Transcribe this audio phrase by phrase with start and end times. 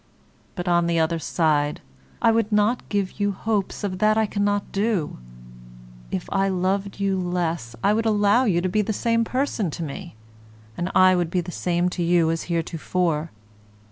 [0.55, 1.79] But, on the other side,
[2.23, 5.19] I would not give you hopes of that I cannot do.
[6.09, 9.83] If I loved you less I would allow you to be the same person to
[9.83, 10.15] me,
[10.75, 13.29] and I would be the same to you as heretofore.